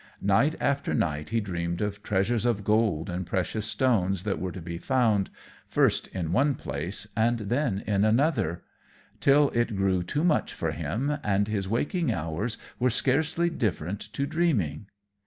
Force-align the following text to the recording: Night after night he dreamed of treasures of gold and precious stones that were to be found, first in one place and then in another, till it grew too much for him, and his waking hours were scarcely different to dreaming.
Night 0.23 0.55
after 0.59 0.95
night 0.95 1.29
he 1.29 1.39
dreamed 1.39 1.79
of 1.79 2.01
treasures 2.01 2.43
of 2.43 2.63
gold 2.63 3.07
and 3.07 3.23
precious 3.23 3.67
stones 3.67 4.23
that 4.23 4.39
were 4.39 4.51
to 4.51 4.59
be 4.59 4.79
found, 4.79 5.29
first 5.67 6.07
in 6.07 6.31
one 6.31 6.55
place 6.55 7.07
and 7.15 7.37
then 7.37 7.83
in 7.85 8.03
another, 8.03 8.63
till 9.19 9.51
it 9.51 9.75
grew 9.75 10.01
too 10.01 10.23
much 10.23 10.55
for 10.55 10.71
him, 10.71 11.19
and 11.23 11.47
his 11.47 11.69
waking 11.69 12.11
hours 12.11 12.57
were 12.79 12.89
scarcely 12.89 13.47
different 13.51 14.01
to 14.11 14.25
dreaming. 14.25 14.87